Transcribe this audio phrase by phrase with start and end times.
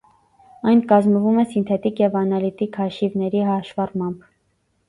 [0.71, 4.27] Այն կազմվում է սինթետիկ և անալիտիկ հաշիվների հաշվառմամբ։